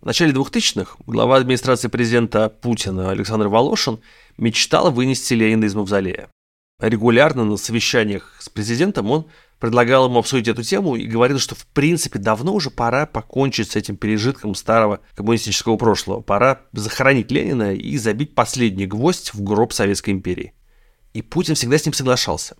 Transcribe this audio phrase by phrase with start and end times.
[0.00, 4.00] В начале 2000-х глава администрации президента Путина Александр Волошин
[4.38, 6.30] мечтал вынести Ленина из мавзолея.
[6.80, 9.26] Регулярно на совещаниях с президентом он
[9.58, 13.76] предлагал ему обсудить эту тему и говорил, что в принципе давно уже пора покончить с
[13.76, 16.22] этим пережитком старого коммунистического прошлого.
[16.22, 20.54] Пора захоронить Ленина и забить последний гвоздь в гроб Советской империи.
[21.12, 22.56] И Путин всегда с ним соглашался.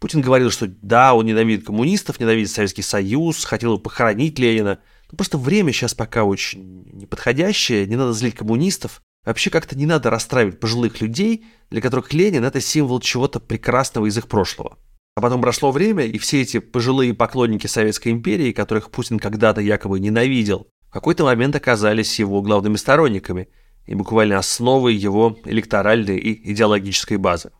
[0.00, 4.80] Путин говорил, что да, он ненавидит коммунистов, ненавидит Советский Союз, хотел бы похоронить Ленина.
[5.10, 9.02] Но просто время сейчас пока очень неподходящее, не надо злить коммунистов.
[9.24, 14.16] Вообще как-то не надо расстраивать пожилых людей, для которых Ленин– это символ чего-то прекрасного из
[14.16, 14.78] их прошлого.
[15.16, 20.00] А потом прошло время, и все эти пожилые поклонники Советской империи, которых Путин когда-то якобы
[20.00, 23.48] ненавидел, в какой-то момент оказались его главными сторонниками
[23.86, 27.50] и буквально основой его электоральной и идеологической базы.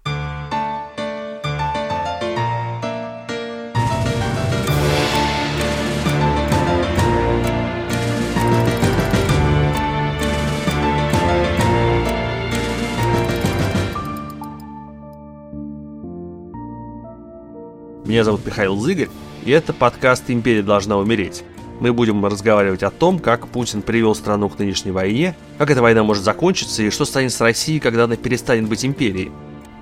[18.11, 19.09] Меня зовут Михаил Зыгорь,
[19.45, 21.45] и это подкаст «Империя должна умереть».
[21.79, 26.03] Мы будем разговаривать о том, как Путин привел страну к нынешней войне, как эта война
[26.03, 29.31] может закончиться и что станет с Россией, когда она перестанет быть империей.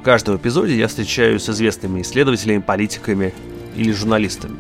[0.03, 3.33] В каждом эпизоде я встречаюсь с известными исследователями, политиками
[3.75, 4.59] или журналистами.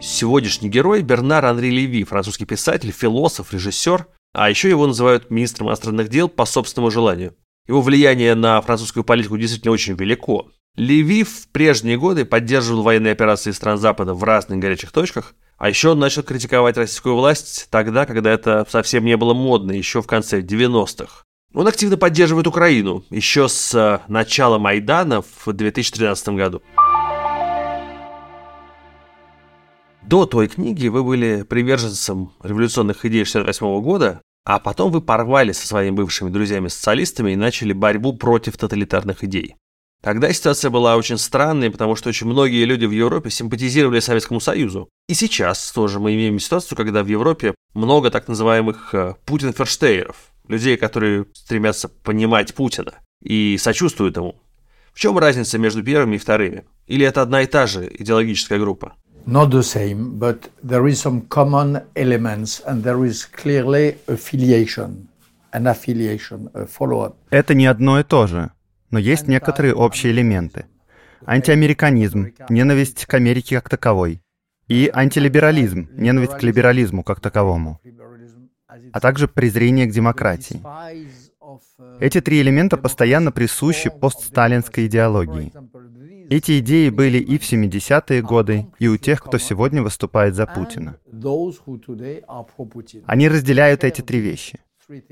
[0.00, 6.10] Сегодняшний герой Бернар Анри Леви, французский писатель, философ, режиссер, а еще его называют министром иностранных
[6.10, 7.34] дел по собственному желанию.
[7.66, 10.52] Его влияние на французскую политику действительно очень велико.
[10.78, 15.90] Леви в прежние годы поддерживал военные операции стран Запада в разных горячих точках, а еще
[15.90, 20.40] он начал критиковать российскую власть тогда, когда это совсем не было модно, еще в конце
[20.40, 21.24] 90-х.
[21.52, 26.62] Он активно поддерживает Украину еще с э, начала Майдана в 2013 году.
[30.02, 35.66] До той книги вы были приверженцем революционных идей 68 года, а потом вы порвали со
[35.66, 39.56] своими бывшими друзьями-социалистами и начали борьбу против тоталитарных идей.
[40.00, 44.88] Тогда ситуация была очень странной, потому что очень многие люди в Европе симпатизировали Советскому Союзу.
[45.08, 50.16] И сейчас тоже мы имеем ситуацию, когда в Европе много так называемых э, Путин-ферштейеров,
[50.46, 54.36] людей, которые стремятся понимать Путина и сочувствуют ему.
[54.92, 56.64] В чем разница между первыми и вторыми?
[56.86, 58.94] Или это одна и та же идеологическая группа?
[59.26, 65.08] Not the same, but there is some common elements and there is clearly affiliation,
[65.52, 67.14] an affiliation, a follow-up.
[67.30, 68.50] Это не одно и то же,
[68.90, 70.66] но есть некоторые общие элементы.
[71.26, 74.20] Антиамериканизм, ненависть к Америке как таковой,
[74.68, 77.80] и антилиберализм, ненависть к либерализму как таковому,
[78.92, 80.60] а также презрение к демократии.
[82.00, 85.52] Эти три элемента постоянно присущи постсталинской идеологии.
[86.30, 90.98] Эти идеи были и в 70-е годы, и у тех, кто сегодня выступает за Путина.
[93.06, 94.60] Они разделяют эти три вещи.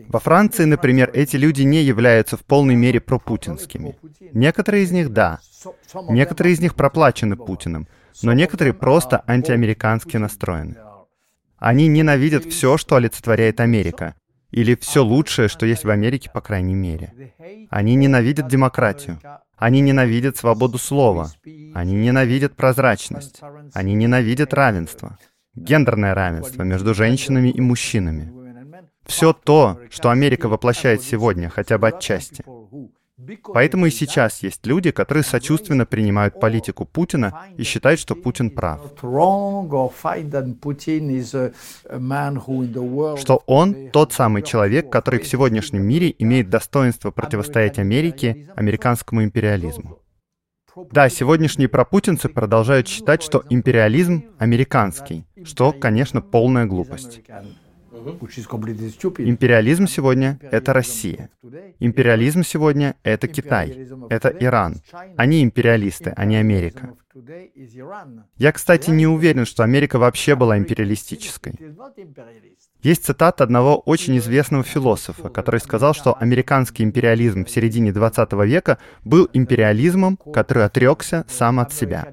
[0.09, 3.99] Во Франции, например, эти люди не являются в полной мере пропутинскими.
[4.33, 5.41] Некоторые из них— да.
[6.09, 7.87] Некоторые из них проплачены Путиным,
[8.23, 10.77] но некоторые просто антиамерикански настроены.
[11.59, 14.15] Они ненавидят все, что олицетворяет Америка,
[14.51, 17.35] или все лучшее, что есть в Америке, по крайней мере.
[17.69, 19.21] Они ненавидят демократию.
[19.57, 21.31] Они ненавидят свободу слова.
[21.75, 23.41] Они ненавидят прозрачность.
[23.75, 25.19] Они ненавидят равенство.
[25.55, 28.46] Гендерное равенство между женщинами и мужчинами.
[29.07, 32.45] Все то, что Америка воплощает сегодня, хотя бы отчасти.
[33.55, 38.93] Поэтому и сейчас есть люди, которые сочувственно принимают политику Путина и считают, что Путин прав.
[43.19, 49.99] Что он тот самый человек, который в сегодняшнем мире имеет достоинство противостоять Америке, американскому империализму.
[50.93, 57.23] Да, сегодняшние пропутинцы продолжают считать, что империализм американский, что, конечно, полная глупость.
[59.19, 61.31] Империализм сегодня— это Россия.
[61.81, 63.89] Империализм сегодня— это Китай.
[64.11, 64.77] Это Иран.
[65.17, 66.95] Они империалисты, а не Америка.
[68.37, 71.55] Я, кстати, не уверен, что Америка вообще была империалистической.
[72.83, 78.79] Есть цитата одного очень известного философа, который сказал, что американский империализм в середине 20 века
[79.03, 82.07] был империализмом, который отрекся сам от себя.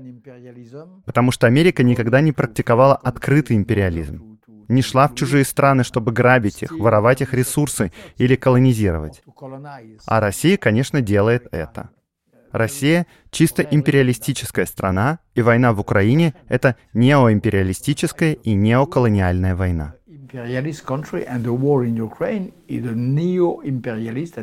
[1.05, 4.32] Потому что Америка никогда не практиковала открытый империализм
[4.67, 9.21] не шла в чужие страны, чтобы грабить их, воровать их ресурсы или колонизировать.
[10.05, 11.89] А Россия, конечно, делает это.
[12.51, 19.95] Россия— чисто империалистическая страна, и война в Украине— это неоимпериалистическая и неоколониальная война.
[23.63, 24.37] imperialist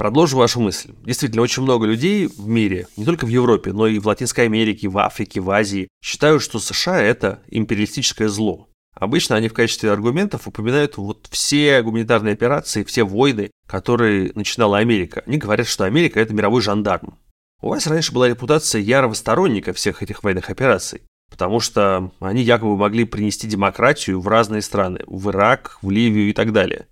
[0.00, 0.94] Продолжу вашу мысль.
[1.04, 4.88] Действительно, очень много людей в мире, не только в Европе, но и в Латинской Америке,
[4.88, 8.70] в Африке, в Азии, считают, что США– это империалистическое зло.
[8.94, 15.22] Обычно они в качестве аргументов упоминают вот все гуманитарные операции, все войны, которые начинала Америка.
[15.26, 17.18] Они говорят, что Америка– это мировой жандарм.
[17.60, 22.78] У вас раньше была репутация ярого сторонника всех этих военных операций, потому что они якобы
[22.78, 26.86] могли принести демократию в разные страны, в Ирак, в Ливию и так далее.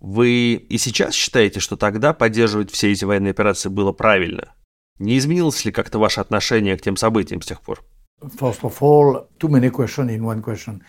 [0.00, 4.54] Вы и сейчас считаете, что тогда поддерживать все эти военные операции было правильно?
[4.98, 7.84] Не изменилось ли как-то ваше отношение к тем событиям с тех пор?
[8.20, 10.82] First of all, too many questions in one question.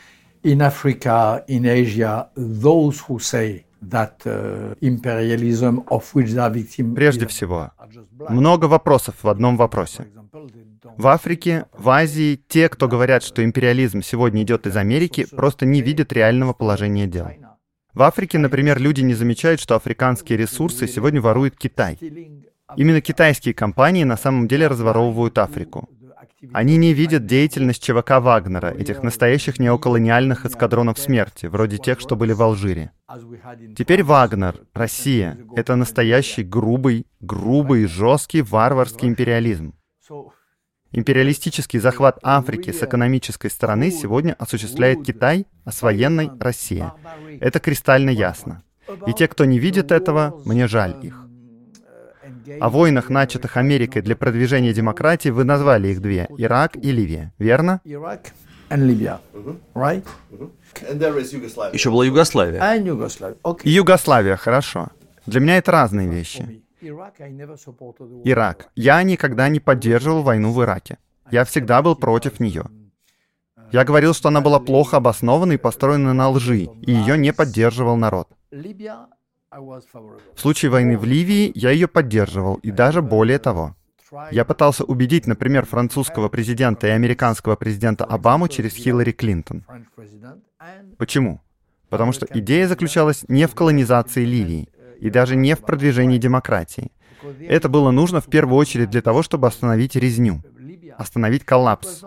[0.43, 6.95] In Africa, in Asia, those who say that uh, imperialism of which they are victim
[6.95, 7.71] Прежде всего,
[8.29, 10.07] много вопросов в одном вопросе.
[10.97, 15.81] В Африке, в Азии, те, кто говорят, что империализм сегодня идет из Америки, просто не
[15.81, 17.27] видят реального положения дел.
[17.99, 21.97] В Африке, например, люди не замечают, что африканские ресурсы сегодня ворует Китай.
[22.77, 25.89] Именно китайские компании на самом деле разворовывают Африку.
[26.53, 32.31] Они не видят деятельность ЧВК Вагнера, этих настоящих неоколониальных эскадронов смерти, вроде тех, что были
[32.31, 32.91] в Алжире.
[33.77, 39.73] Теперь Вагнер, Россия, это настоящий грубый, грубый, жесткий варварский империализм.
[40.91, 46.93] Империалистический захват Африки с экономической стороны сегодня осуществляет Китай, а с военной— Россия.
[47.39, 48.63] Это кристально ясно.
[49.05, 51.25] И те, кто не видит этого, мне жаль их.
[52.59, 57.81] О войнах, начатых Америкой для продвижения демократии, вы назвали их две— Ирак и Ливия, верно?
[61.73, 62.59] Еще была Югославия.
[63.63, 64.89] И Югославия, хорошо.
[65.27, 66.63] Для меня это разные вещи.
[68.23, 68.69] Ирак.
[68.75, 70.97] Я никогда не поддерживал войну в Ираке.
[71.31, 72.65] Я всегда был против нее.
[73.71, 77.97] Я говорил, что она была плохо обоснована и построена на лжи, и ее не поддерживал
[77.97, 78.27] народ.
[80.35, 83.75] В случае войны в Ливии я ее поддерживал, и даже более того.
[84.31, 89.65] Я пытался убедить, например, французского президента и американского президента Обаму через Хиллари Клинтон.
[90.97, 91.41] Почему?
[91.89, 96.91] Потому что идея заключалась не в колонизации Ливии, и даже не в продвижении демократии.
[97.39, 100.41] Это было нужно в первую очередь для того, чтобы остановить резню,
[100.97, 102.03] остановить коллапс.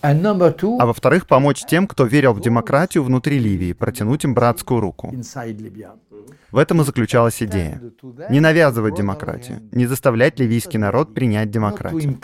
[0.00, 5.14] А во-вторых, помочь тем, кто верил в демократию внутри Ливии, протянуть им братскую руку.
[6.50, 7.80] В этом и заключалась идея.
[8.30, 12.18] Не навязывать демократию, не заставлять ливийский народ принять демократию.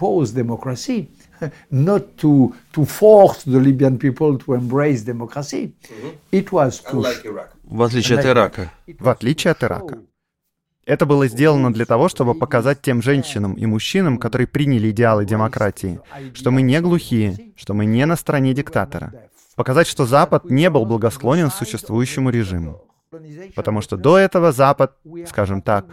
[1.70, 5.72] not to, to force the Libyan people to embrace democracy.
[6.30, 7.04] It was to...
[7.64, 8.70] В отличие от Ирака.
[8.98, 9.98] В отличие от Ирака.
[10.86, 16.00] Это было сделано для того, чтобы показать тем женщинам и мужчинам, которые приняли идеалы демократии,
[16.34, 19.12] что мы не глухие, что мы не на стороне диктатора.
[19.56, 22.82] Показать, что Запад не был благосклонен существующему режиму.
[23.54, 24.96] Потому что до этого Запад,
[25.26, 25.86] скажем так,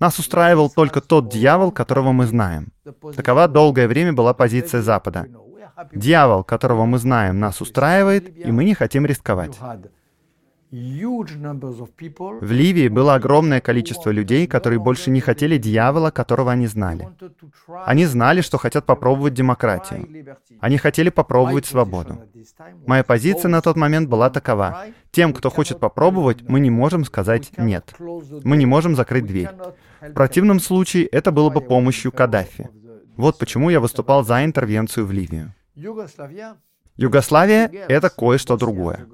[0.00, 2.72] нас устраивал только тот дьявол, которого мы знаем.
[3.16, 5.26] Такова долгое время была позиция Запада.
[5.92, 9.56] Дьявол, которого мы знаем, нас устраивает, и мы не хотим рисковать.
[10.70, 17.08] В Ливии было огромное количество людей, которые больше не хотели дьявола, которого они знали.
[17.86, 20.36] Они знали, что хотят попробовать демократию.
[20.60, 22.18] Они хотели попробовать свободу.
[22.86, 24.84] Моя позиция на тот момент была такова.
[25.10, 27.94] Тем, кто хочет попробовать, мы не можем сказать «нет».
[28.44, 29.48] Мы не можем закрыть дверь.
[30.02, 32.68] В противном случае это было бы помощью Каддафи.
[33.16, 35.54] Вот почему я выступал за интервенцию в Ливию.
[36.96, 39.06] Югославия— это кое-что другое.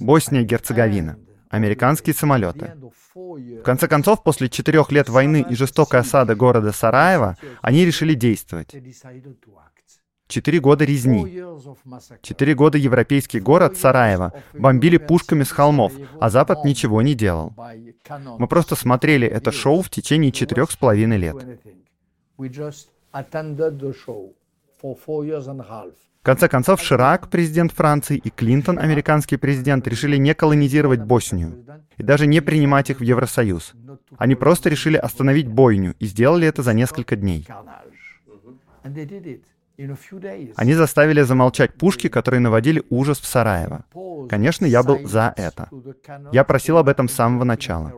[0.00, 1.18] Босния и Герцеговина.
[1.48, 2.76] Американские самолеты.
[3.14, 8.74] В конце концов, после четырех лет войны и жестокой осады города Сараева, они решили действовать.
[10.28, 11.42] Четыре года резни.
[12.22, 17.54] Четыре года европейский город Сараево бомбили пушками с холмов, а Запад ничего не делал.
[18.38, 21.36] Мы просто смотрели это шоу в течение четырех с половиной лет.
[26.20, 31.64] В конце концов, Ширак, президент Франции, и Клинтон, американский президент, решили не колонизировать Боснию
[31.96, 33.72] и даже не принимать их в Евросоюз.
[34.18, 37.48] Они просто решили остановить бойню и сделали это за несколько дней.
[40.56, 43.86] Они заставили замолчать пушки, которые наводили ужас в Сараево.
[44.28, 45.70] Конечно, я был за это.
[46.32, 47.94] Я просил об этом с самого начала.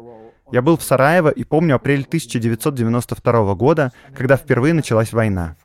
[0.52, 5.56] Я был в Сараево и помню апрель 1992 года, когда впервые началась война.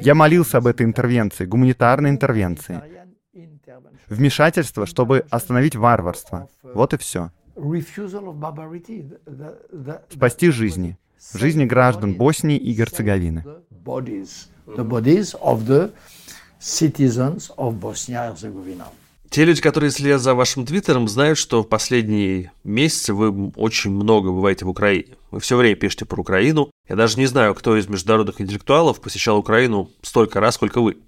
[0.00, 2.82] Я молился об этой интервенции, гуманитарной интервенции.
[4.08, 6.48] Вмешательство, чтобы остановить варварство.
[6.62, 7.30] Вот и все.
[10.10, 10.98] Спасти жизни.
[11.34, 13.44] Жизни граждан Боснии и Герцеговины.
[19.30, 24.30] Те люди, которые следят за вашим твиттером, знают, что в последние месяцы вы очень много
[24.30, 25.16] бываете в Украине.
[25.30, 29.38] Вы все время пишете про Украину, Я даже не знаю, кто из международных интеллектуалов посещал
[29.38, 30.98] Украину столько раз, сколько вы.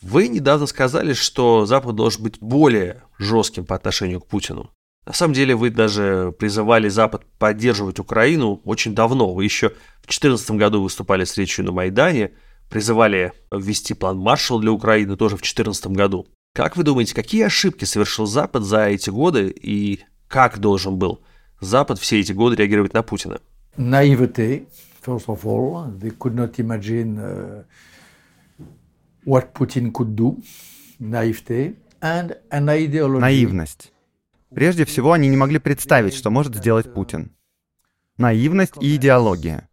[0.00, 4.70] Вы недавно сказали, что Запад должен быть более жестким по отношению к Путину.
[5.04, 9.34] На самом деле вы даже призывали Запад поддерживать Украину очень давно.
[9.34, 12.30] Вы еще в 2014 году выступали с речью на Майдане,
[12.70, 16.28] призывали ввести план Маршалла для Украины тоже в 2014 году.
[16.54, 19.98] Как вы думаете, какие ошибки совершил Запад за эти годы и
[20.28, 21.24] как должен был
[21.58, 23.40] Запад все эти годы реагировать на Путина?
[23.76, 24.68] Naivete,
[25.04, 25.90] first of all.
[25.98, 27.64] They could not imagine uh,
[29.24, 30.42] what Putin could do.
[30.98, 31.74] Naivete.
[32.00, 33.20] And an ideology.
[33.20, 33.92] Наивность.
[34.54, 37.32] Прежде всего, они не могли представить, что может сделать Путин.
[38.18, 39.68] Наивность и идеология.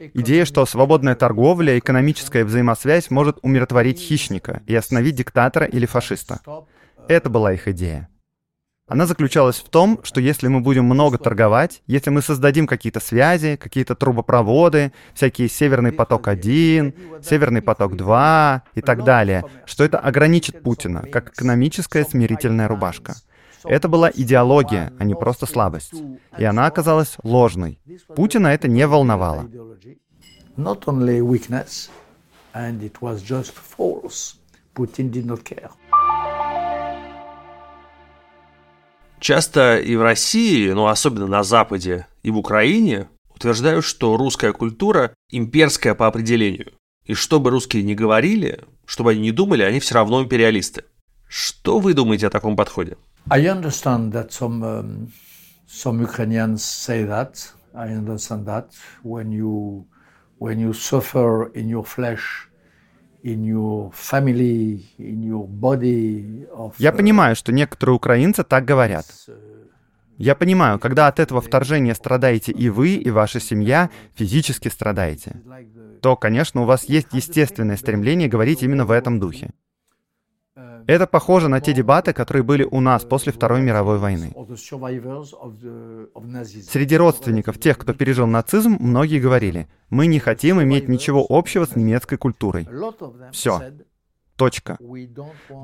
[0.00, 6.40] Идея, что свободная торговля, экономическая взаимосвязь может умиротворить хищника и остановить диктатора или фашиста.
[7.08, 8.08] Это была их идея.
[8.86, 13.56] Она заключалась в том, что если мы будем много торговать, если мы создадим какие-то связи,
[13.56, 21.32] какие-то трубопроводы, всякие Северный поток-1, Северный поток-2 и так далее, что это ограничит Путина, как
[21.32, 23.14] экономическая смирительная рубашка.
[23.64, 25.94] Это была идеология, а не просто слабость.
[26.36, 27.80] И она оказалась ложной.
[28.14, 29.48] Путина это не волновало.
[30.58, 31.88] Not only weakness,
[32.52, 34.36] and it was just false.
[34.74, 35.70] Putin did not care.
[39.24, 45.14] Часто и в России, но особенно на Западе и в Украине, утверждают, что русская культура
[45.30, 46.74] имперская по определению.
[47.06, 50.84] И что бы русские ни говорили, что бы они ни думали, они все равно империалисты.
[51.26, 52.98] Что вы думаете о таком подходе?
[53.30, 55.10] I understand that some um,
[55.66, 57.50] some Ukrainians say that.
[57.72, 58.66] I understand that
[59.02, 59.86] when you
[60.38, 62.50] when you suffer in your flesh,
[66.78, 69.06] Я понимаю, что некоторые украинцы так говорят.
[70.18, 75.42] Я понимаю, когда от этого вторжения страдаете и вы, и ваша семья, физически страдаете,
[76.02, 79.52] то, конечно, у вас есть естественное стремление говорить именно в этом духе.
[80.86, 84.32] Это похоже на те дебаты, которые были у нас после Второй мировой войны.
[86.70, 91.76] Среди родственников тех, кто пережил нацизм, многие говорили, мы не хотим иметь ничего общего с
[91.76, 92.68] немецкой культурой.
[93.32, 93.72] Все.
[94.36, 94.78] Точка.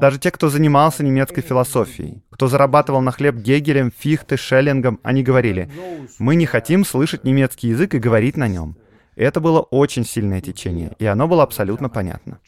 [0.01, 5.69] Даже те, кто занимался немецкой философией, кто зарабатывал на хлеб Гегелем, Фихте, Шеллингом, они говорили,
[6.19, 8.77] мы не хотим слышать немецкий язык и говорить на нем.
[9.17, 12.39] Это было очень сильное течение, и оно было абсолютно понятно.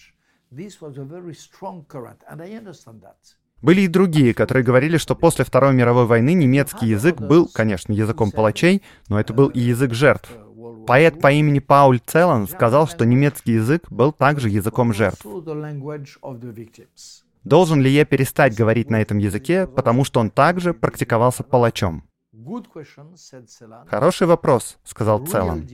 [3.63, 8.31] Были и другие, которые говорили, что после Второй мировой войны немецкий язык был, конечно, языком
[8.31, 10.31] палачей, но это был и язык жертв.
[10.87, 15.25] Поэт по имени Пауль Целан сказал, что немецкий язык был также языком жертв.
[17.45, 22.05] Должен ли я перестать говорить на этом языке, потому что он также практиковался палачом?
[23.87, 25.67] Хороший вопрос, сказал Целан.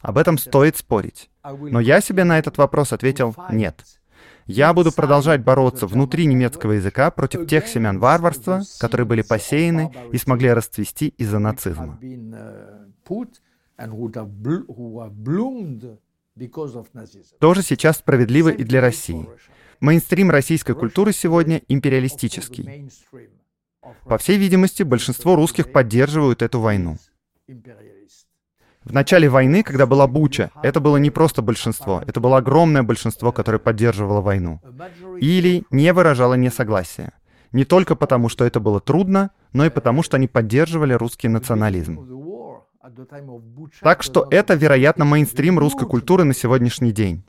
[0.00, 1.30] Об этом стоит спорить.
[1.44, 3.84] Но я себе на этот вопрос ответил «нет».
[4.46, 10.16] Я буду продолжать бороться внутри немецкого языка против тех семян варварства, которые были посеяны и
[10.16, 12.00] смогли расцвести из-за нацизма.
[17.38, 19.28] Тоже сейчас справедливо и для России.
[19.80, 22.90] Мейнстрим российской культуры сегодня империалистический.
[24.04, 26.96] По всей видимости, большинство русских поддерживают эту войну.
[28.88, 33.32] В начале войны, когда была Буча, это было не просто большинство, это было огромное большинство,
[33.32, 34.60] которое поддерживало войну.
[35.20, 37.12] Или не выражало несогласия.
[37.52, 41.98] Не только потому, что это было трудно, но и потому, что они поддерживали русский национализм.
[43.82, 47.24] Так что это, вероятно, мейнстрим русской культуры на сегодняшний день.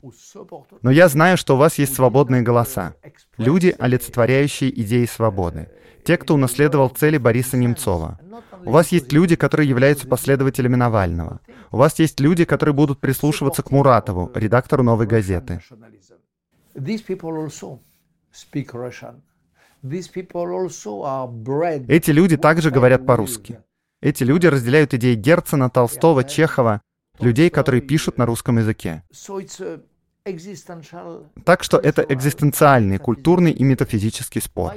[0.80, 2.94] Но я знаю, что у вас есть свободные голоса.
[3.36, 5.68] Люди, олицетворяющие идеи свободы.
[6.04, 8.18] Те, кто унаследовал цели Бориса Немцова.
[8.64, 11.40] У вас есть люди, которые являются последователями Навального.
[11.70, 15.60] У вас есть люди, которые будут прислушиваться к Муратову, редактору «Новой газеты».
[21.88, 23.60] Эти люди также говорят по-русски.
[24.02, 26.80] Эти люди разделяют идеи Герцена, Толстого, Чехова,
[27.18, 29.02] людей, которые пишут на русском языке.
[31.44, 34.74] Так что это экзистенциальный, культурный и метафизический спор.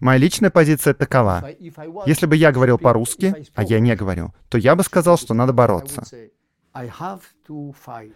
[0.00, 1.48] Моя личная позиция такова.
[2.06, 5.52] Если бы я говорил по-русски, а я не говорю, то я бы сказал, что надо
[5.52, 6.04] бороться.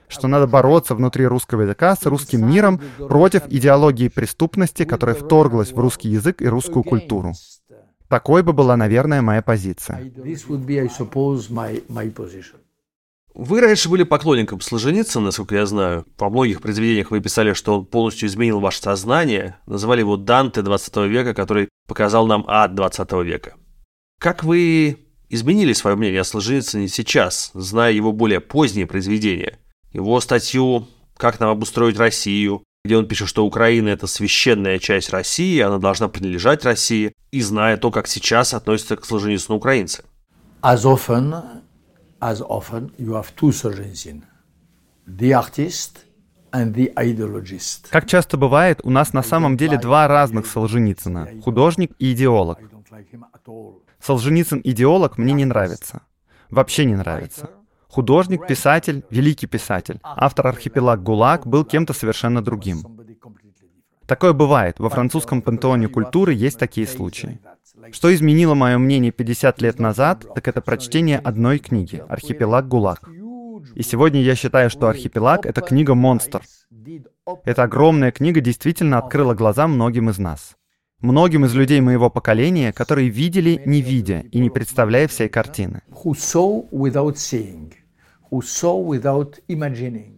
[0.08, 5.78] Что надо бороться внутри русского языка с русским миром против идеологии преступности, которая вторглась в
[5.78, 7.34] русский язык и русскую культуру.
[8.08, 10.10] Такой бы была, наверное, моя позиция.
[13.34, 16.06] Вы раньше были поклонником Солженицына, насколько я знаю.
[16.18, 19.58] Во многих произведениях вы писали, что он полностью изменил ваше сознание.
[19.66, 23.54] Называли его Данте 20 века, который показал нам ад 20 века.
[24.20, 29.58] Как вы изменили свое мнение о Солженицыне сейчас, зная его более поздние произведения.
[29.92, 35.60] Его статью «Как нам обустроить Россию», где он пишет, что Украина– это священная часть России,
[35.60, 40.04] она должна принадлежать России, и зная то, как сейчас относятся к Солженицыну украинцы.
[40.62, 40.84] As
[42.20, 44.22] as often you have two Solzhenitsyn,
[45.06, 46.04] the artist
[46.52, 47.88] and the ideologist.
[47.90, 52.58] Как часто бывает, у нас на самом деле два разных Солженицына– художник и идеолог.
[54.00, 56.02] Солженицын идеолог мне не нравится.
[56.50, 57.50] Вообще не нравится.
[57.88, 62.84] Художник, писатель, великий писатель, автор архипелаг ГУЛАГ был кем-то совершенно другим.
[64.06, 64.78] Такое бывает.
[64.78, 67.40] Во французском пантеоне культуры есть такие случаи.
[67.92, 73.08] Что изменило мое мнение 50 лет назад, так это прочтение одной книги «Архипелаг ГУЛАГ».
[73.74, 76.42] И сегодня я считаю, что «Архипелаг»— это книга-монстр.
[77.44, 80.56] Эта огромная книга действительно открыла глаза многим из нас.
[81.00, 85.82] Многим из людей моего поколения, которые видели, не видя и не представляя всей картины.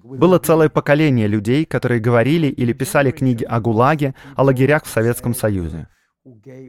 [0.03, 5.35] Было целое поколение людей, которые говорили или писали книги о ГУЛАГе, о лагерях в Советском
[5.35, 5.87] Союзе.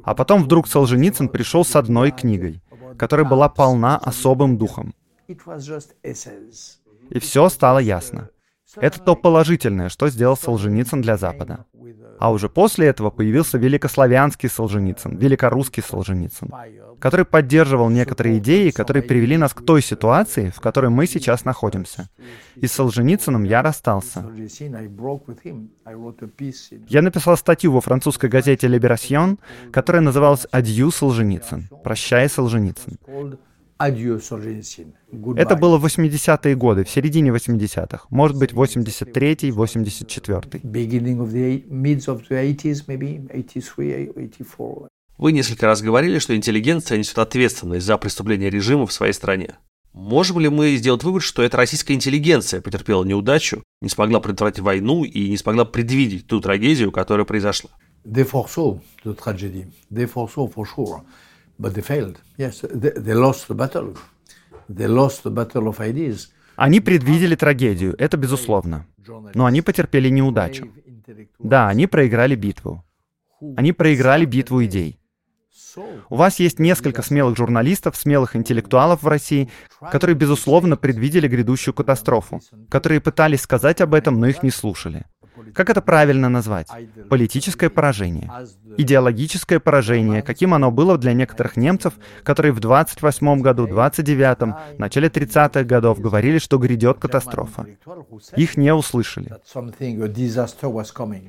[0.03, 2.61] А потом вдруг Солженицын пришел с одной книгой,
[2.97, 4.93] которая была полна особым духом.
[5.27, 8.29] И все стало ясно.
[8.75, 11.65] Это то положительное, что сделал Солженицын для Запада.
[12.21, 16.53] А уже после этого появился великославянский Солженицын, великорусский Солженицын,
[16.99, 22.09] который поддерживал некоторые идеи, которые привели нас к той ситуации, в которой мы сейчас находимся.
[22.55, 24.23] И с Солженицыным я расстался.
[26.89, 29.39] Я написал статью во французской газете «Либерасьон»,
[29.71, 32.99] которая называлась «Адью Солженицын», «Прощай, Солженицын».
[33.89, 35.41] Goodbye.
[35.41, 40.59] Это было в 80-е годы, в середине 80-х, может быть, 83-й, 84-й.
[40.59, 44.87] beginning of the eight, mids of the 80s, maybe 83, 84.
[45.17, 49.55] Вы несколько раз говорили, что интеллигенция несет ответственность за преступления режима в своей стране.
[49.93, 55.03] Можем ли мы сделать вывод, что эта российская интеллигенция потерпела неудачу, не смогла предотвратить войну
[55.03, 57.69] и не смогла предвидеть ту трагедию, которая произошла?
[58.05, 59.67] They foresaw the tragedy.
[59.91, 61.01] They foresaw for sure,
[66.55, 68.87] Они предвидели трагедию, это безусловно.
[69.35, 70.71] Но они потерпели неудачу.
[71.39, 72.83] Да, они проиграли битву.
[73.55, 74.99] Они проиграли битву идей.
[76.09, 79.49] У вас есть несколько смелых журналистов, смелых интеллектуалов в России,
[79.91, 85.05] которые, безусловно, предвидели грядущую катастрофу, которые пытались сказать об этом, но их не слушали.
[85.53, 86.67] Как это правильно назвать?
[87.09, 88.29] Политическое поражение.
[88.77, 95.63] Идеологическое поражение, каким оно было для некоторых немцев, которые в 28 году, 29-м, начале 30-х
[95.63, 97.65] годов говорили, что грядет катастрофа.
[98.35, 99.31] Их не услышали.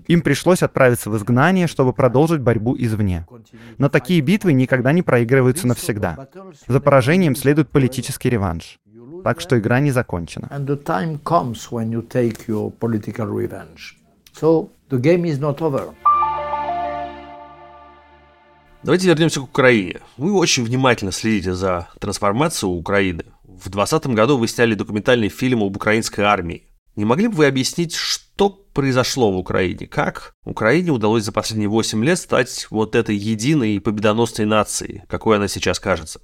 [0.09, 3.27] Им пришлось отправиться в изгнание, чтобы продолжить борьбу извне.
[3.79, 6.29] Но такие битвы никогда не проигрываются навсегда.
[6.67, 8.79] За поражением следует политический реванш.
[9.25, 10.49] Так что игра не закончена.
[14.35, 15.95] So the game is not over.
[18.83, 20.01] Давайте вернемся к Украине.
[20.17, 23.25] Вы очень внимательно следите за трансформацией Украины.
[23.45, 26.67] В 2020 году вы сняли документальный фильм об украинской армии.
[26.97, 29.87] Не могли бы вы объяснить, что произошло в Украине?
[29.87, 35.37] Как Украине удалось за последние 8 лет стать вот этой единой и победоносной нацией, какой
[35.37, 36.21] она сейчас кажется?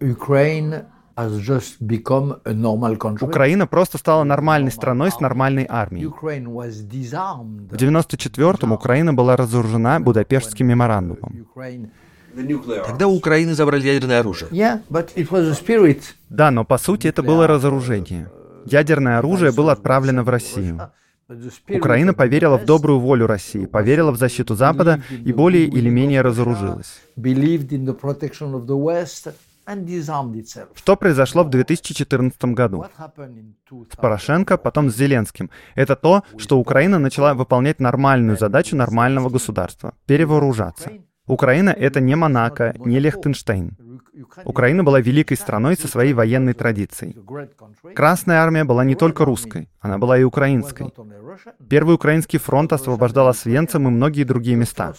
[0.00, 0.84] Ukraine
[1.20, 3.28] has just become a normal country.
[3.28, 6.06] Украина просто стала нормальной страной с нормальной армией.
[6.06, 7.68] Ukraine was disarmed.
[7.70, 11.46] В 94-м Украина была разоружена Будапештским меморандумом.
[11.54, 11.90] Ukraine.
[12.86, 14.50] Тогда у Украины забрали ядерное оружие.
[14.50, 16.02] Yeah, but it was a spirit.
[16.28, 18.30] Да, но по сути это было разоружение.
[18.66, 20.90] Ядерное оружие было отправлено в Россию.
[21.28, 25.64] But the spirit Украина поверила в добрую волю России, поверила в защиту Запада и более
[25.66, 27.00] или менее разоружилась.
[30.74, 32.82] Что произошло в 2014 году?
[32.82, 33.92] What happened in 2000?
[33.92, 35.50] С Порошенко, потом с Зеленским.
[35.74, 40.90] Это то, что Украина начала выполнять нормальную задачу нормального государства– перевооружаться.
[41.26, 43.76] Украина— это не Монако, не Лехтенштейн.
[44.44, 47.16] Украина была великой страной со своей военной традицией.
[47.94, 50.92] Красная армия была не только русской, она была и украинской.
[51.68, 54.94] Первый украинский фронт освобождал Освенцим и многие другие места.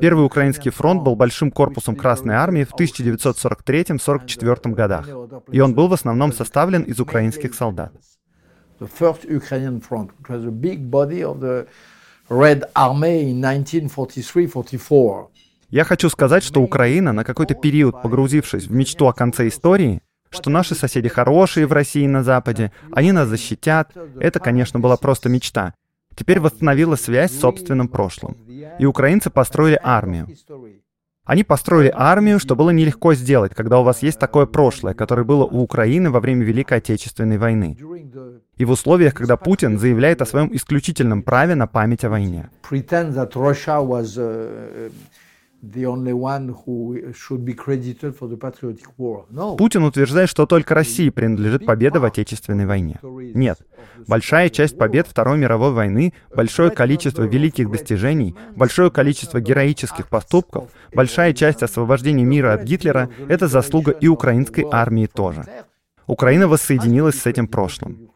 [0.00, 5.08] Первый украинский фронт был большим корпусом Красной армии в 1943-44 годах,
[5.50, 7.92] и он был в основном составлен из украинских солдат.
[12.32, 15.28] Red Army in 1943-44.
[15.72, 20.50] Я хочу сказать, что Украина, на какой-то период погрузившись в мечту о конце истории, что
[20.50, 25.30] наши соседи хорошие в России и на Западе, они нас защитят, это, конечно, была просто
[25.30, 25.72] мечта.
[26.14, 28.36] Теперь восстановила связь с собственным прошлым.
[28.78, 30.28] И украинцы построили армию.
[31.24, 35.44] Они построили армию, что было нелегко сделать, когда у вас есть такое прошлое, которое было
[35.44, 37.78] у Украины во время Великой Отечественной войны.
[38.58, 42.50] И в условиях, когда Путин заявляет о своем исключительном праве на память о войне.
[49.56, 52.98] Путин утверждает, что только России принадлежит победа в Отечественной войне.
[53.02, 53.60] Нет.
[54.08, 61.32] Большая часть побед Второй мировой войны, большое количество великих достижений, большое количество героических поступков, большая
[61.32, 65.44] часть освобождения мира от Гитлера— это заслуга и украинской армии тоже.
[66.08, 68.10] Украина воссоединилась с этим прошлым.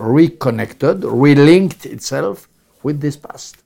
[0.00, 2.48] reconnected, relinked itself
[2.82, 3.56] with this past.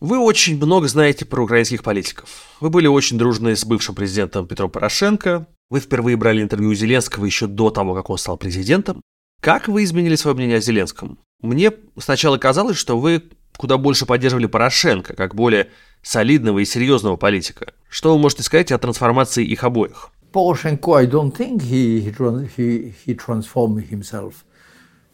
[0.00, 2.30] Вы очень много знаете про украинских политиков.
[2.60, 5.46] Вы были очень дружны с бывшим президентом Петром Порошенко.
[5.68, 9.02] Вы впервые брали интервью у Зеленского еще до того, как он стал президентом.
[9.42, 11.18] Как вы изменили свое мнение о Зеленском?
[11.42, 13.24] Мне сначала казалось, что вы
[13.58, 15.68] куда больше поддерживали Порошенко, как более
[16.02, 17.74] солидного и серьезного политика.
[17.90, 20.10] Что вы можете сказать о трансформации их обоих?
[20.32, 22.14] Порошенко, I don't think he,
[22.56, 24.32] he, he transformed himself.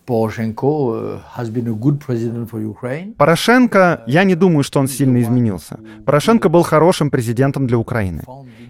[0.07, 1.21] Uh,
[3.17, 5.79] Порошенко, я не думаю, что он сильно изменился.
[6.05, 8.23] Порошенко был хорошим президентом для Украины.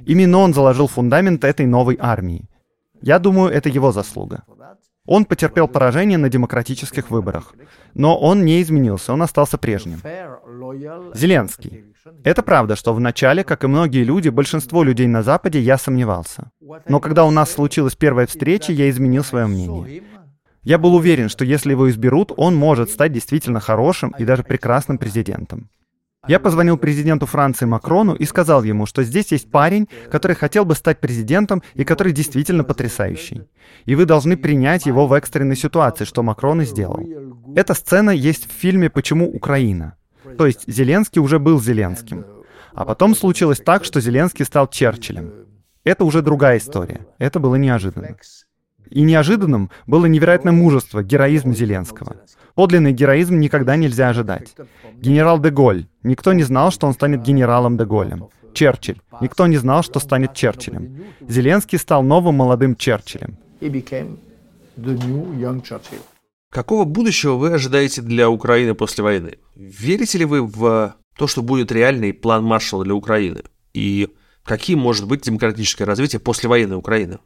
[0.07, 2.49] Именно он заложил фундамент этой новой армии.
[3.03, 4.43] Я думаю, это его заслуга.
[5.07, 7.55] Он потерпел поражение на демократических выборах.
[7.95, 10.01] Но он не изменился, он остался прежним.
[11.15, 11.85] Зеленский.
[12.25, 16.51] Это правда, что в начале, как и многие люди, большинство людей на Западе, я сомневался.
[16.89, 20.03] Но когда у нас случилась первая встреча, я изменил свое мнение.
[20.67, 24.99] Я был уверен, что если его изберут, он может стать действительно хорошим и даже прекрасным
[24.99, 25.71] президентом.
[26.27, 30.75] Я позвонил президенту Франции Макрону и сказал ему, что здесь есть парень, который хотел бы
[30.75, 33.43] стать президентом и который действительно потрясающий.
[33.85, 37.01] И вы должны принять его в экстренной ситуации, что Макрон и сделал.
[37.55, 39.97] Эта сцена есть в фильме «Почему Украина?».
[40.37, 42.25] То есть Зеленский уже был Зеленским.
[42.75, 45.33] А потом случилось так, что Зеленский стал Черчиллем.
[45.85, 47.07] Это уже другая история.
[47.19, 48.17] Это было неожиданно.
[48.91, 52.17] И неожиданным было невероятное мужество, героизм Зеленского.
[52.55, 54.55] Подлинный героизм никогда нельзя ожидать.
[54.95, 55.87] Генерал де Голь.
[56.03, 58.29] Никто не знал, что он станет генералом де Голем.
[58.55, 59.01] Черчилль.
[59.21, 61.05] Никто не знал, что станет Черчиллем.
[61.29, 63.37] Зеленский стал новым молодым Черчиллем.
[66.51, 69.39] Какого будущего вы ожидаете для Украины после войны?
[69.55, 73.43] Верите ли вы в то, что будет реальный план Маршалла для Украины?
[73.75, 74.09] И
[74.43, 77.19] каким может быть демократическое развитие после военной Украины?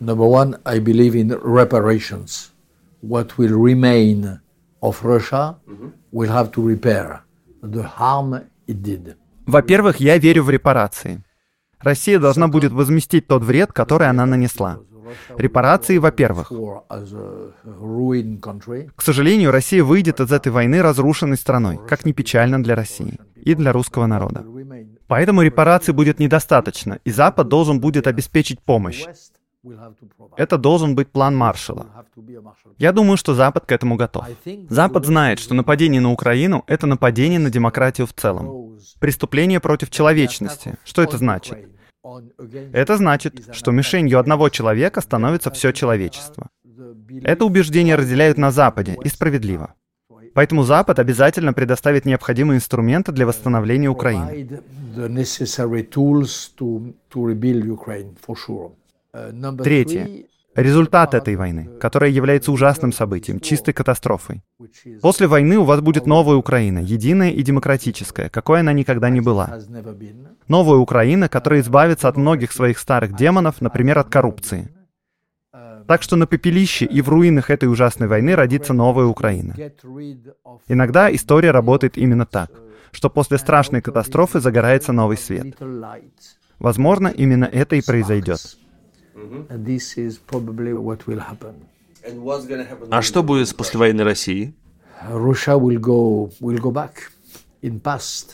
[0.00, 2.52] Number one, I believe in reparations.
[3.00, 4.40] What will remain
[4.80, 5.88] of Russia mm-hmm.
[6.12, 7.22] will have to repair
[7.62, 9.16] the harm it did.
[9.46, 11.22] Во-первых, я верю в репарации.
[11.80, 14.80] Россия должна будет возместить тот вред, который она нанесла.
[15.36, 16.52] Репарации, во-первых.
[18.94, 23.54] К сожалению, Россия выйдет из этой войны разрушенной страной, как ни печально для России и
[23.54, 24.44] для русского народа.
[25.06, 29.06] Поэтому репараций будет недостаточно, и Запад должен будет обеспечить помощь.
[30.36, 31.86] Это должен быть план Маршала.
[32.78, 34.24] Я думаю, что Запад к этому готов.
[34.68, 38.78] Запад знает, что нападение на Украину— это нападение на демократию в целом.
[39.00, 40.74] Преступление против человечности.
[40.84, 41.58] Что это значит?
[42.72, 46.48] Это значит, что мишенью одного человека становится все человечество.
[47.22, 49.74] Это убеждение разделяют на Западе, и справедливо.
[50.34, 54.62] Поэтому Запад обязательно предоставит необходимые инструменты для восстановления Украины.
[59.12, 60.26] Третье.
[60.54, 64.42] Результат этой войны, которая является ужасным событием, чистой катастрофой.
[65.00, 69.60] После войны у вас будет новая Украина, единая и демократическая, какой она никогда не была.
[70.48, 74.68] Новая Украина, которая избавится от многих своих старых демонов, например, от коррупции.
[75.86, 79.54] Так что на пепелище и в руинах этой ужасной войны родится новая Украина.
[80.66, 82.50] Иногда история работает именно так,
[82.90, 85.56] что после страшной катастрофы загорается новый свет.
[86.58, 88.40] Возможно, именно это и произойдет.
[92.90, 94.54] А что будет с послевоенной Россией?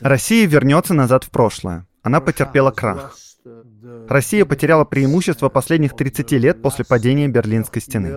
[0.00, 1.86] Россия вернется назад в прошлое.
[2.02, 3.16] Она потерпела крах.
[4.08, 8.10] Россия потеряла преимущество последних 30 лет после падения Берлинской стены.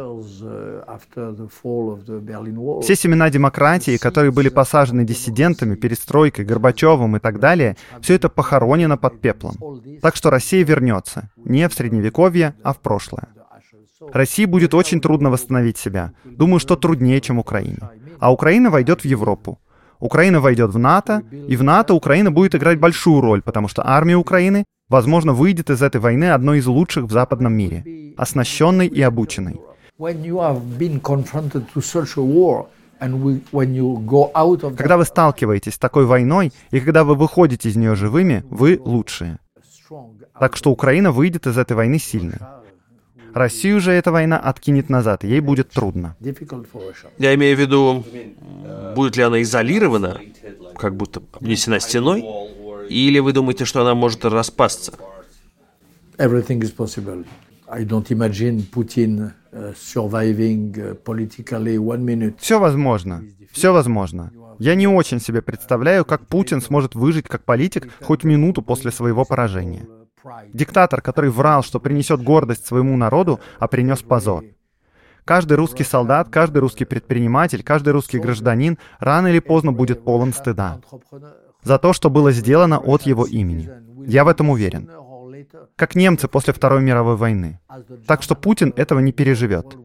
[2.81, 8.97] Все семена демократии, которые были посажены диссидентами, перестройкой, Горбачевым и так далее, все это похоронено
[8.97, 9.55] под пеплом.
[10.01, 13.27] Так что Россия вернется не в Средневековье, а в прошлое.
[14.13, 16.13] России будет очень трудно восстановить себя.
[16.23, 17.79] Думаю, что труднее, чем Украине.
[18.19, 19.59] А Украина войдет в Европу.
[19.99, 24.15] Украина войдет в НАТО, и в НАТО Украина будет играть большую роль, потому что армия
[24.15, 29.59] Украины возможно, выйдет из этой войны одной из лучших в западном мире, оснащенной и обученной.
[34.77, 39.39] Когда вы сталкиваетесь с такой войной, и когда вы выходите из нее живыми, вы лучшие.
[40.39, 42.37] Так что Украина выйдет из этой войны сильной.
[43.33, 46.15] Россию же эта война откинет назад, ей будет трудно.
[47.17, 48.03] Я имею в виду,
[48.95, 50.19] будет ли она изолирована,
[50.75, 52.23] как будто обнесена стеной,
[52.89, 54.93] или вы думаете, что она может распасться?
[56.17, 57.25] Everything is possible.
[57.69, 62.35] I don't imagine Putin uh, surviving uh, politically one minute.
[62.39, 63.23] Все возможно.
[63.51, 64.31] Все возможно.
[64.59, 69.25] Я не очень себе представляю, как Путин сможет выжить как политик хоть минуту после своего
[69.25, 69.85] поражения.
[70.53, 74.45] Диктатор, который врал, что принесет гордость своему народу, а принес позор.
[75.25, 80.79] Каждый русский солдат, каждый русский предприниматель, каждый русский гражданин рано или поздно будет полон стыда
[81.67, 83.69] за то, что было сделано от его имени.
[84.07, 84.89] Я в этом уверен.
[85.75, 87.59] Как немцы после Второй мировой войны.
[88.07, 89.77] Так что Путин этого не переживет.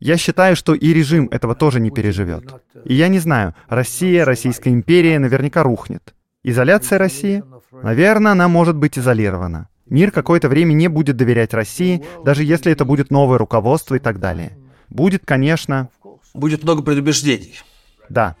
[0.00, 2.44] Я считаю, что и режим этого тоже не переживет.
[2.84, 6.14] И я не знаю, Россия, Российская империя наверняка рухнет.
[6.44, 7.42] Изоляция России?
[7.72, 9.68] Наверное, она может быть изолирована.
[9.86, 14.20] Мир какое-то время не будет доверять России, даже если это будет новое руководство и так
[14.20, 14.56] далее.
[14.88, 15.88] Будет, конечно...
[16.32, 17.58] Будет много предубеждений.
[18.08, 18.36] Да.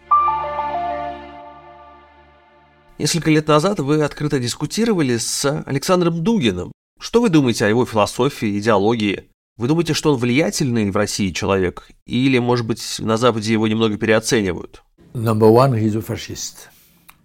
[2.98, 6.72] Несколько лет назад вы открыто дискутировали с Александром Дугиным.
[6.98, 9.30] Что вы думаете о его философии, идеологии?
[9.56, 11.88] Вы думаете, что он влиятельный в России человек?
[12.06, 14.82] Или, может быть, на Западе его немного переоценивают?
[15.14, 16.70] Number one, he's a fascist.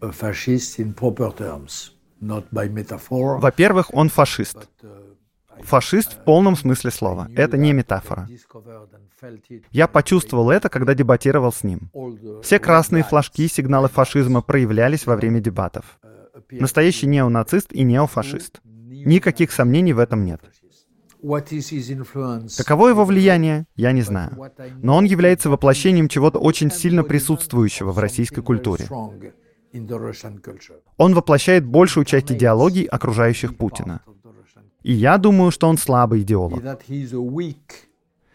[0.02, 3.40] A fascist in proper terms, not by metaphor.
[3.40, 4.58] Во-первых, он фашист.
[5.62, 7.28] Фашист в полном смысле слова.
[7.36, 8.28] Это не метафора.
[9.72, 11.92] Я почувствовал это, когда дебатировал с ним.
[12.42, 16.00] Все красные флажки сигналы фашизма проявлялись во время дебатов.
[16.52, 18.62] Настоящий неонацист и неофашист.
[18.66, 20.42] Никаких сомнений в этом нет.
[22.58, 24.38] Каково его влияние, я не знаю.
[24.82, 28.88] Но он является воплощением чего-то очень сильно присутствующего в российской культуре.
[30.98, 34.02] Он воплощает большую часть идеологий, окружающих Путина.
[34.84, 36.62] И я думаю, что он слабый идеолог.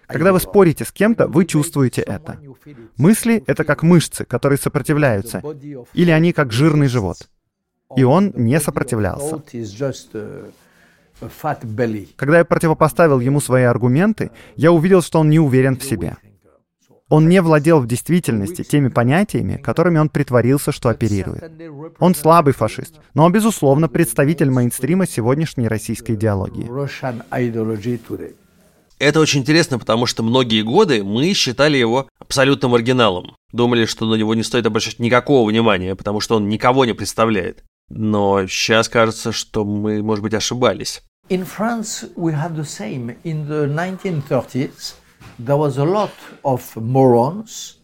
[0.06, 2.40] Когда вы спорите с кем-то, вы чувствуете это.
[2.96, 5.42] Мысли— это как мышцы, которые сопротивляются,
[5.92, 7.28] или они как жирный живот.
[7.96, 9.42] И он не сопротивлялся.
[12.16, 16.16] Когда я противопоставил ему свои аргументы, я увидел, что он не уверен в себе.
[17.08, 21.50] Он не владел в действительности теми понятиями, которыми он притворился, что оперирует.
[21.98, 26.68] Он слабый фашист, но, безусловно, представитель мейнстрима сегодняшней российской идеологии.
[28.98, 33.36] Это очень интересно, потому что многие годы мы считали его абсолютным оригиналом.
[33.52, 37.64] Думали, что на него не стоит обращать никакого внимания, потому что он никого не представляет.
[37.88, 41.02] Но сейчас кажется, что мы, может быть, ошибались.
[41.30, 43.16] In France, we had the same.
[43.22, 44.94] In the 1930s,
[45.38, 46.10] there was a lot
[46.44, 47.78] of morons,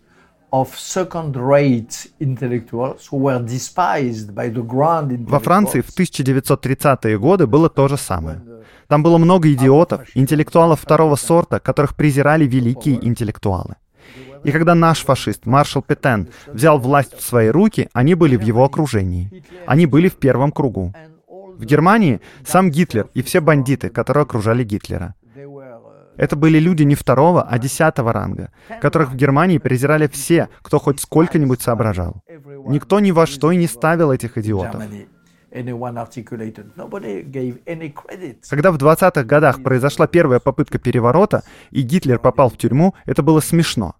[0.54, 7.68] of second-rate intellectuals who were despised by the grand Во Франции в 1930-е годы было
[7.68, 8.40] то же самое.
[8.86, 13.74] Там было много идиотов, интеллектуалов второго сорта, которых презирали великие интеллектуалы.
[14.44, 18.62] И когда наш фашист, маршал Петен, взял власть в свои руки, они были в его
[18.64, 19.42] окружении.
[19.66, 20.94] Они были в первом кругу.
[21.56, 25.14] В Германии сам Гитлер и все бандиты, которые окружали Гитлера.
[26.16, 28.50] Это были люди не второго, а десятого ранга,
[28.80, 32.22] которых в Германии презирали все, кто хоть сколько-нибудь соображал.
[32.66, 34.82] Никто ни во что и не ставил этих идиотов.
[38.50, 43.40] Когда в 20-х годах произошла первая попытка переворота, и Гитлер попал в тюрьму, это было
[43.40, 43.94] смешно.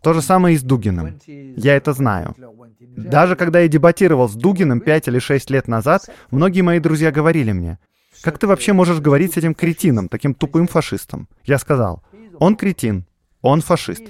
[0.00, 1.18] То же самое и с Дугиным.
[1.26, 2.36] Я это знаю.
[2.78, 7.50] Даже когда я дебатировал с Дугиным 5 или 6 лет назад, многие мои друзья говорили
[7.50, 7.78] мне,
[8.22, 12.02] «Как ты вообще можешь говорить с этим кретином, таким тупым фашистом?» Я сказал,
[12.38, 13.06] «Он кретин,
[13.42, 14.02] он фашист.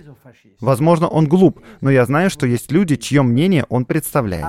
[0.61, 4.47] Возможно, он глуп, но я знаю, что есть люди, чье мнение он представляет.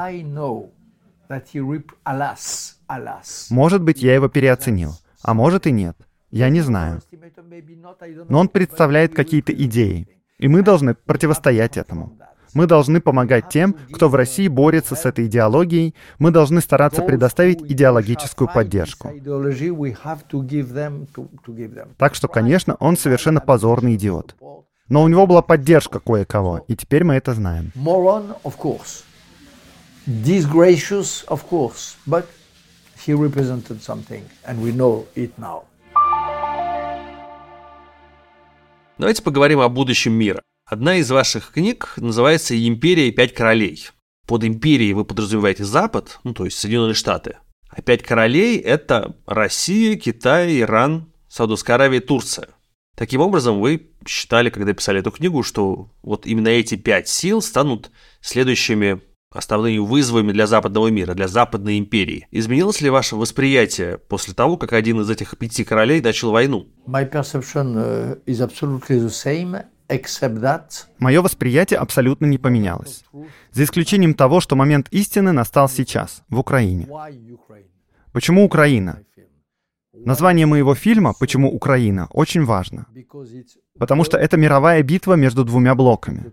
[3.50, 5.98] Может быть, я его переоценил, а может и нет.
[6.32, 7.02] Я не знаю.
[8.30, 12.18] Но он представляет какие-то идеи, и мы должны противостоять этому.
[12.58, 15.94] Мы должны помогать тем, кто в России борется с этой идеологией.
[16.18, 19.12] Мы должны стараться предоставить идеологическую поддержку.
[21.98, 24.36] Так что, конечно, он совершенно позорный идиот.
[24.90, 27.72] Но у него была поддержка кое-кого, и теперь мы это знаем
[30.08, 32.26] disgracious, of course, but
[33.06, 35.66] he represented something, and we know it now.
[38.98, 40.42] Давайте поговорим о будущем мира.
[40.70, 43.88] Одна из ваших книг называется «Империя и пять королей».
[44.28, 47.38] Под империей вы подразумеваете Запад, ну то есть Соединенные Штаты.
[47.70, 52.50] А пять королей– это Россия, Китай, Иран, Саудовская Аравия Турция.
[52.98, 57.90] Таким образом, вы считали, когда писали эту книгу, что вот именно эти пять сил станут
[58.20, 59.02] следующими
[59.32, 62.28] основными вызовами для западного мира, для западной империи.
[62.32, 66.68] Изменилось ли ваше восприятие после того, как один из этих пяти королей начал войну?
[66.86, 69.64] My perception uh, is absolutely the same,
[71.00, 73.04] Мое восприятие абсолютно не поменялось.
[73.52, 76.88] За исключением того, что момент истины настал сейчас, в Украине.
[78.12, 79.02] Почему Украина?
[79.94, 82.86] Название моего фильма «Почему Украина» очень важно,
[83.80, 86.32] потому что это мировая битва между двумя блоками.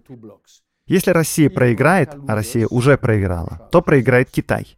[0.87, 4.77] Если Россия проиграет, а Россия уже проиграла, то проиграет Китай.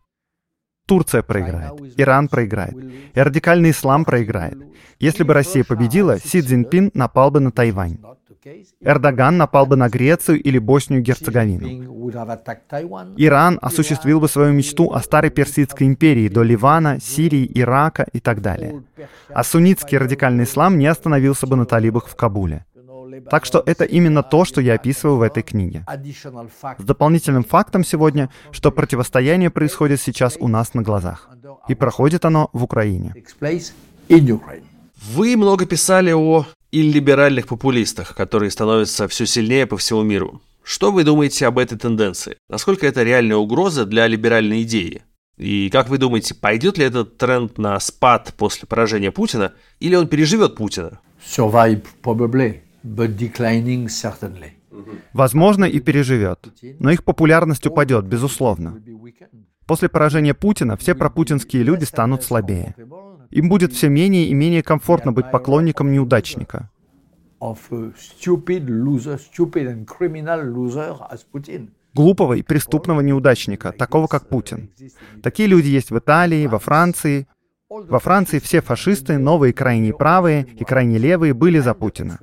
[0.87, 2.77] Турция проиграет, Иран проиграет,
[3.13, 4.57] и радикальный ислам проиграет.
[5.01, 7.99] Если бы Россия победила, Си Цзиньпин напал бы на Тайвань.
[8.81, 11.67] Эрдоган напал бы на Грецию или Боснию-Герцеговину.
[12.07, 13.15] Have attacked Taiwan.
[13.17, 18.41] Иран осуществил бы свою мечту о старой персидской империи до Ливана, Сирии, Ирака и так
[18.41, 18.83] далее.
[19.29, 22.65] А суннитский радикальный ислам не остановился бы на талибах в Кабуле.
[23.31, 25.85] Так что это именно то, что я описываю в этой книге.
[26.79, 31.29] С дополнительным фактом сегодня, что противостояние происходит сейчас у нас на глазах.
[31.69, 33.15] И проходит оно в Украине.
[34.09, 40.41] Вы много писали о иллиберальных популистах, которые становятся все сильнее по всему миру.
[40.63, 42.37] Что вы думаете об этой тенденции?
[42.49, 45.03] Насколько это реальная угроза для либеральной идеи?
[45.37, 50.09] И как вы думаете, пойдет ли этот тренд на спад после поражения Путина, или он
[50.09, 50.99] переживет Путина?
[51.25, 54.53] Survive probably, but declining certainly.
[55.13, 56.49] Возможно, и переживет.
[56.81, 58.83] Но их популярность упадет, безусловно.
[59.67, 62.75] После поражения Путина все пропутинские люди станут слабее.
[63.31, 66.71] Им будет все менее и менее комфортно быть поклонником неудачника.
[71.95, 74.71] Глупого и преступного неудачника, такого как Путин.
[75.23, 77.27] Такие люди есть в Италии, во Франции.
[77.69, 82.19] Во Франции все фашисты, новые крайне правые и крайне левые, были за Путина.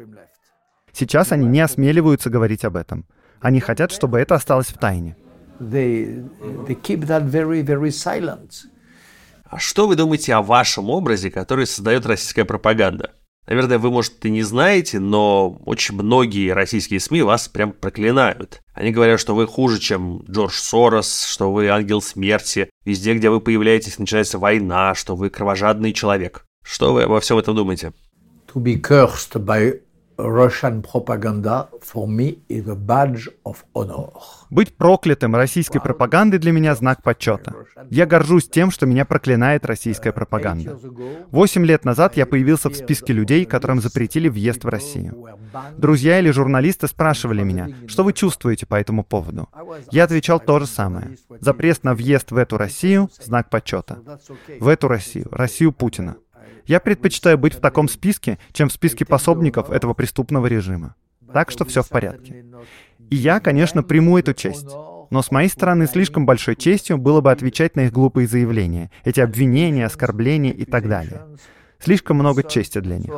[0.94, 3.06] Сейчас они не осмеливаются говорить об этом.
[3.42, 5.18] Они хотят, чтобы это осталось в тайне.
[5.60, 6.24] They,
[6.68, 8.66] they keep that very, very silent.
[9.54, 13.12] А что вы думаете о вашем образе, который создает российская пропаганда?
[13.46, 18.62] Наверное, вы, может, и не знаете, но очень многие российские СМИ вас прям проклинают.
[18.74, 22.72] Они говорят, что вы хуже, чем Джордж Сорос, что вы ангел смерти.
[22.84, 26.46] Везде, где вы появляетесь, начинается война, что вы кровожадный человек.
[26.64, 27.94] Что вы обо всем этом думаете?
[28.56, 29.83] To be cursed by
[30.18, 34.12] Russian propaganda for me is a badge of honor.
[34.50, 37.54] Быть проклятым российской пропагандой для меня знак почета.
[37.90, 40.78] Я горжусь тем, что меня проклинает российская пропаганда.
[41.32, 45.28] Восемь лет назад я появился в списке людей, которым запретили въезд в Россию.
[45.78, 49.50] Друзья или журналисты спрашивали меня, что вы чувствуете по этому поводу.
[49.92, 51.18] Я отвечал то же самое.
[51.40, 54.00] Запрет на въезд в эту Россию– знак почета.
[54.60, 56.18] В эту Россию, Россию Путина.
[56.66, 60.96] Я предпочитаю быть в таком списке, чем в списке пособников этого преступного режима.
[61.34, 62.46] Так что все в порядке.
[63.10, 64.70] И я, конечно, приму эту честь.
[65.10, 69.20] Но с моей стороны слишком большой честью было бы отвечать на их глупые заявления, эти
[69.20, 71.22] обвинения, оскорбления и так далее.
[71.80, 73.12] Слишком много чести для них.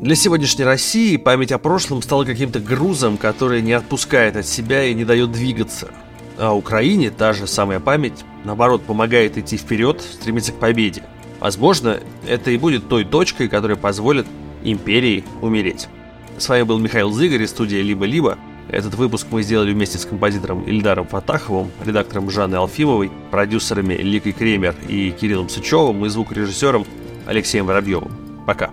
[0.00, 4.94] Для сегодняшней России память о прошлом стала каким-то грузом, который не отпускает от себя и
[4.94, 5.90] не дает двигаться.
[6.38, 11.02] А Украине та же самая память, наоборот, помогает идти вперед, стремиться к победе.
[11.40, 14.26] Возможно, это и будет той точкой, которая позволит
[14.62, 15.88] империи умереть.
[16.38, 18.38] С вами был Михаил Зыгорь из студии «Либо-либо».
[18.68, 24.74] Этот выпуск мы сделали вместе с композитором Ильдаром Фатаховым, редактором Жанной Алфимовой, продюсерами Ликой Кремер
[24.88, 26.84] и Кириллом Сычевым и звукорежиссером
[27.26, 28.10] Алексеем Воробьевым.
[28.44, 28.70] Пока.